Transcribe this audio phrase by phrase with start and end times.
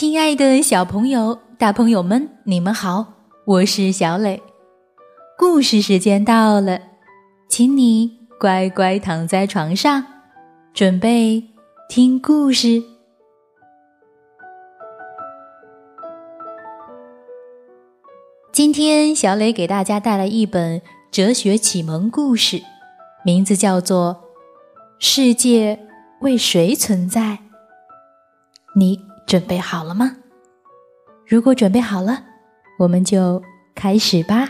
[0.00, 3.04] 亲爱的小朋友、大朋友们，你们好，
[3.44, 4.42] 我是小磊。
[5.36, 6.80] 故事时间到了，
[7.50, 10.02] 请你乖乖躺在床上，
[10.72, 11.44] 准备
[11.86, 12.82] 听故事。
[18.50, 20.80] 今天，小磊给大家带来一本
[21.10, 22.62] 哲学启蒙故事，
[23.22, 24.22] 名字叫做
[24.98, 25.78] 《世界
[26.22, 27.20] 为谁存在》。
[28.74, 28.98] 你
[29.30, 30.16] 准备好了吗？
[31.24, 32.24] 如果准备好了，
[32.80, 33.40] 我们就
[33.76, 34.48] 开始吧。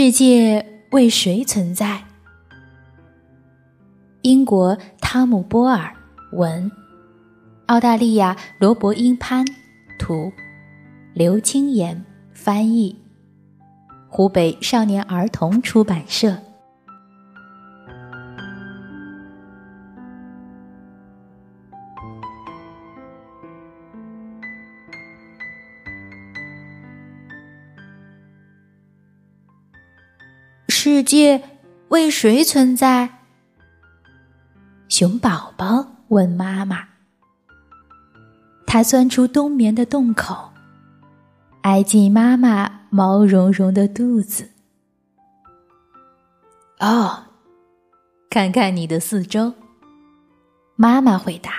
[0.00, 2.04] 世界为谁存在？
[4.22, 5.92] 英国汤姆·波尔
[6.30, 6.70] 文，
[7.66, 9.44] 澳大利亚罗伯·英潘
[9.98, 10.30] 图，
[11.14, 12.96] 刘青岩翻译，
[14.08, 16.38] 湖北少年儿童出版社。
[31.08, 31.42] 界
[31.88, 33.20] 为谁存在？
[34.90, 36.86] 熊宝宝问妈妈。
[38.66, 40.50] 他钻出冬眠的洞口，
[41.62, 44.50] 挨近妈妈毛茸茸的肚子。
[46.78, 47.22] 哦，
[48.28, 49.54] 看看你的四周。
[50.76, 51.52] 妈妈回答：“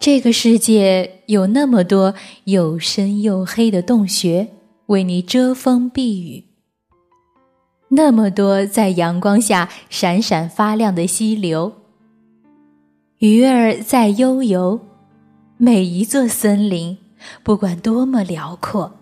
[0.00, 2.14] 这个世界有那么多
[2.44, 4.48] 又深又黑的洞穴，
[4.86, 6.46] 为你遮风避雨。”
[7.92, 11.72] 那么多在阳光下闪闪发亮的溪流，
[13.18, 14.80] 鱼儿在悠游。
[15.56, 16.96] 每一座森林，
[17.42, 18.96] 不管多么辽阔，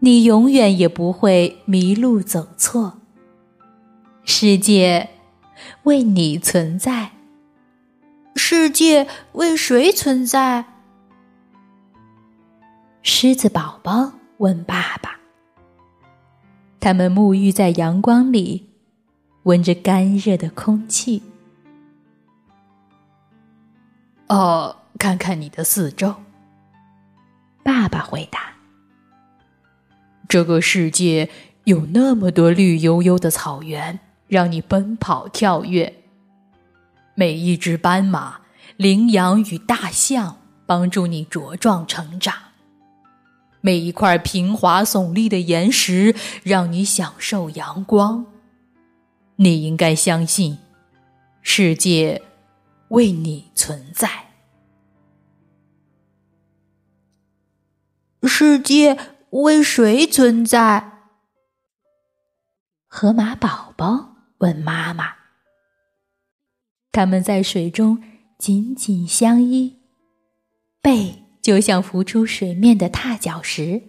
[0.00, 2.94] 你永远也不会迷路走错。
[4.24, 5.10] 世界
[5.84, 7.12] 为你存在。
[8.34, 10.64] 世界为谁存在？
[13.02, 15.19] 狮子宝宝问爸爸。
[16.80, 18.70] 他们沐浴在阳光里，
[19.42, 21.22] 闻着干热的空气。
[24.28, 26.14] 哦，看看你的四周。
[27.62, 28.54] 爸爸回答
[30.26, 31.28] ：“这个世界
[31.64, 36.02] 有那么多绿油油的草原，让你奔跑跳跃。
[37.14, 38.40] 每一只斑马、
[38.78, 42.34] 羚羊与大象帮助你茁壮成长。”
[43.60, 48.26] 每一块平滑耸立的岩石，让你享受阳光。
[49.36, 50.58] 你应该相信，
[51.42, 52.22] 世界
[52.88, 54.08] 为你存在。
[58.22, 58.98] 世界
[59.30, 60.92] 为谁存在？
[62.86, 65.14] 河马宝宝问妈妈。
[66.92, 68.02] 他们在水中
[68.36, 69.78] 紧紧相依，
[70.82, 71.24] 背。
[71.42, 73.82] 就像浮出水面的踏脚石。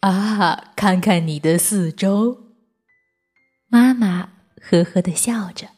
[0.00, 2.54] 啊，看看你的四周，
[3.68, 5.68] 妈妈呵呵的笑着。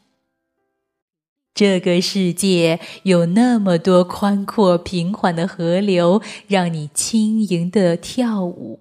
[1.55, 8.81] 这个世界有那么多宽阔平缓的河流，让你轻盈的跳舞；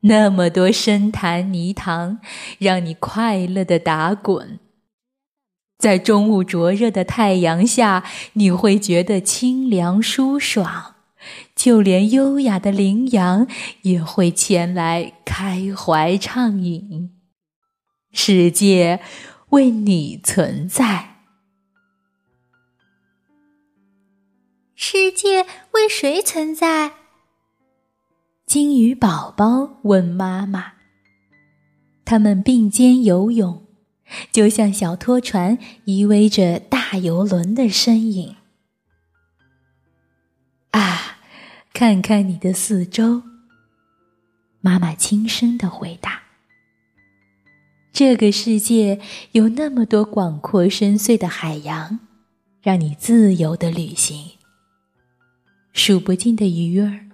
[0.00, 2.20] 那么多深潭泥塘，
[2.58, 4.60] 让你快乐的打滚。
[5.78, 10.94] 在中午灼热的太阳下，你会觉得清凉舒爽，
[11.54, 13.46] 就连优雅的羚羊
[13.82, 17.10] 也会前来开怀畅饮。
[18.10, 19.00] 世界
[19.50, 21.16] 为你存在。
[24.74, 26.92] 世界为谁存在？
[28.46, 30.72] 金鱼宝宝问妈妈。
[32.04, 33.65] 他们并肩游泳。
[34.32, 38.36] 就像小拖船依偎着大游轮的身影。
[40.70, 41.18] 啊，
[41.72, 43.22] 看看你的四周。
[44.60, 46.22] 妈妈轻声的回答
[47.92, 49.00] ：“这个世界
[49.32, 52.00] 有那么多广阔深邃的海洋，
[52.60, 54.32] 让你自由的旅行。
[55.72, 57.06] 数不尽的鱼儿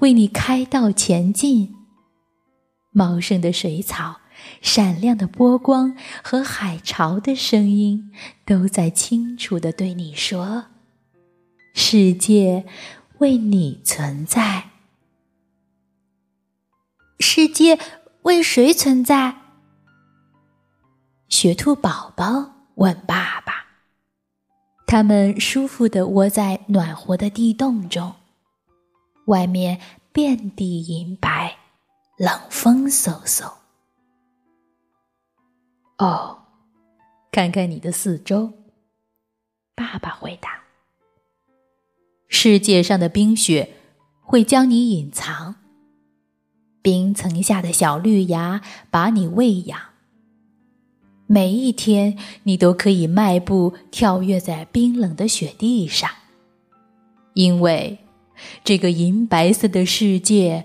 [0.00, 1.74] 为你开道前进。
[2.92, 4.20] 茂盛的水草、
[4.60, 8.12] 闪亮的波光和海潮的声音，
[8.44, 10.66] 都在清楚的对你说
[11.74, 12.66] ：“世界
[13.18, 14.70] 为你存在。”
[17.20, 17.78] 世界
[18.22, 19.36] 为谁存在？
[21.28, 23.66] 雪兔宝宝问爸爸。
[24.86, 28.12] 他们舒服地窝在暖和的地洞中，
[29.26, 29.80] 外面
[30.12, 31.56] 遍地银白，
[32.16, 33.59] 冷风嗖嗖。
[36.00, 36.38] 哦，
[37.30, 38.54] 看看你的四周。
[39.74, 40.62] 爸爸回答
[42.26, 43.74] ：“世界上的冰雪
[44.22, 45.56] 会将你隐藏，
[46.80, 49.78] 冰层下的小绿芽把你喂养。”
[51.28, 56.10] 每一天，你都可以迈步跳跃在冰冷的雪地上，
[57.34, 57.98] 因为
[58.64, 60.64] 这个银白色的世界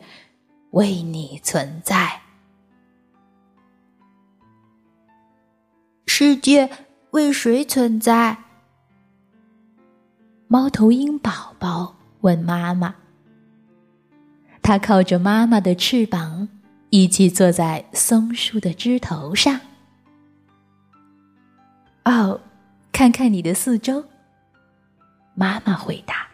[0.72, 2.22] 为你存在。
[6.26, 6.72] 世界
[7.12, 8.36] 为谁存在？
[10.48, 12.96] 猫头鹰宝宝问妈妈。
[14.64, 16.50] 它靠着妈妈的翅膀，
[16.90, 19.62] 一起坐在松树的枝头上。
[22.06, 22.42] 哦，
[22.92, 24.06] 看看你的四周。
[25.36, 26.28] 妈妈回答：“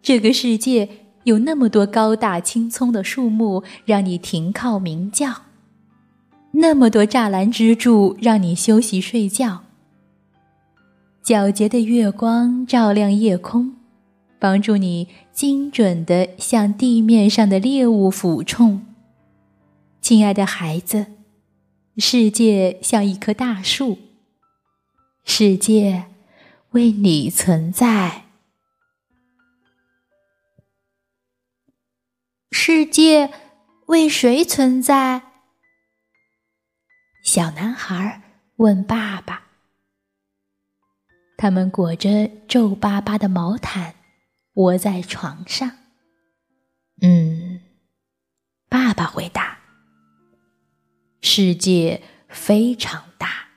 [0.00, 0.88] 这个世界
[1.24, 5.45] 有那么多高大青葱的树木，让你停靠鸣叫；
[6.52, 9.64] 那么多栅栏支柱，让你休息睡觉。
[11.22, 13.76] 皎洁的月光照亮夜空，
[14.38, 18.86] 帮助你精准的向地面上的猎物俯冲。
[20.00, 21.06] 亲爱的孩子，
[21.98, 23.98] 世界像一棵大树。”
[25.28, 26.04] 世界
[26.70, 28.22] 为你存在。
[32.52, 33.32] 世界
[33.86, 35.25] 为谁存在？
[37.26, 38.22] 小男孩
[38.58, 39.42] 问爸爸。
[41.36, 43.96] 他们裹着皱巴巴的毛毯，
[44.54, 45.68] 窝在床上。
[47.02, 47.60] 嗯，
[48.68, 49.58] 爸爸回答
[51.20, 53.48] ：“世界非常大。”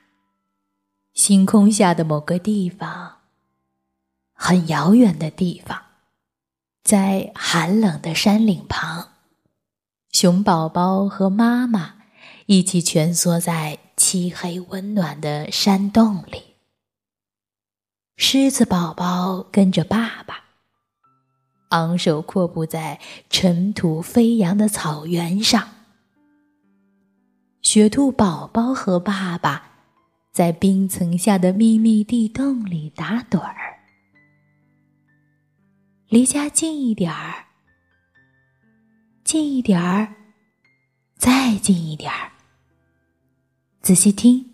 [1.14, 3.18] 星空下的某个地方，
[4.32, 5.80] 很遥远的地方，
[6.82, 9.10] 在寒冷的山岭旁，
[10.10, 11.99] 熊宝宝和妈妈
[12.52, 16.56] 一起蜷缩在漆黑温暖的山洞里。
[18.16, 20.46] 狮子宝宝跟着爸爸，
[21.68, 22.98] 昂首阔步在
[23.28, 25.68] 尘土飞扬的草原上。
[27.62, 29.68] 雪兔宝宝和爸爸。
[30.32, 33.80] 在冰层下的秘密地洞里打盹儿，
[36.08, 37.46] 离家近一点儿，
[39.24, 40.14] 近一点儿，
[41.16, 42.30] 再近一点儿。
[43.82, 44.44] 仔细听，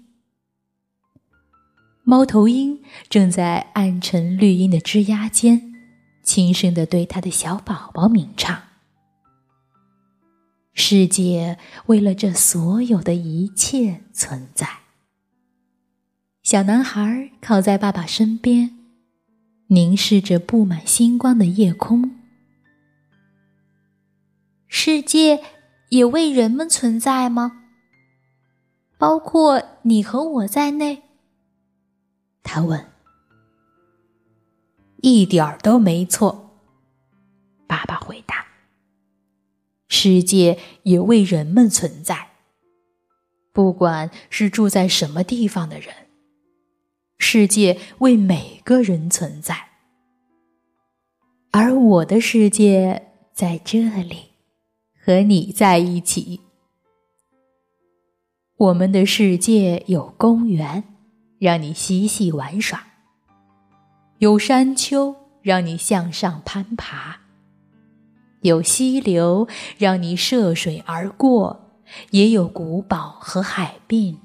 [2.05, 5.75] 猫头鹰正在暗沉绿荫的枝桠间，
[6.23, 8.63] 轻声的对他的小宝宝鸣唱。
[10.73, 14.69] 世界为了这所有的一切存在。
[16.45, 18.79] 小男孩靠在爸爸身边，
[19.67, 22.13] 凝视着布满星光的夜空。
[24.69, 25.43] 世界
[25.89, 27.65] 也为人们存在吗？
[28.99, 31.03] 包括你和我在内？
[32.43, 32.87] 他问。
[35.03, 36.59] 一点儿都没错，
[37.67, 38.47] 爸爸回答。
[39.89, 42.31] 世界也为人们存在，
[43.53, 45.95] 不管是住在什么地方的人。
[47.19, 49.69] 世界为每个人存在，
[51.51, 54.33] 而我的世界在这里，
[54.99, 56.41] 和你在一起。
[58.59, 60.83] 我们的世界有公园，
[61.39, 62.79] 让你嬉戏玩耍；
[64.17, 67.19] 有山丘，让你向上攀爬；
[68.41, 69.47] 有溪流，
[69.77, 71.55] 让你涉水而过；
[72.13, 74.19] 也有古堡和海滨，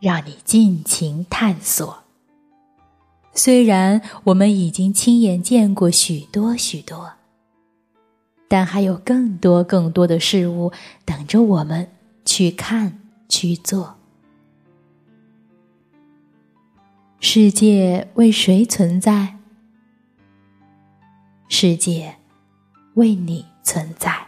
[0.00, 2.04] 让你尽情探索。
[3.32, 7.12] 虽然我们已经亲眼见过许多许多，
[8.48, 10.72] 但还有更多更多的事物
[11.06, 11.88] 等着我们
[12.26, 12.97] 去看。
[13.28, 13.98] 去做。
[17.20, 19.36] 世界为谁存在？
[21.48, 22.16] 世界
[22.94, 24.27] 为你存在。